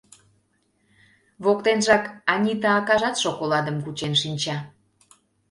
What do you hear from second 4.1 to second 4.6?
шинча.